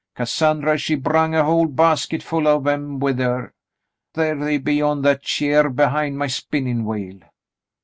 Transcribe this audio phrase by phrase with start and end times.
[0.17, 3.53] Cassandrj^ she brung a whole basketful of 'em with her.
[4.15, 7.19] Thar they be on that cheer behin' my spinnin' wheel."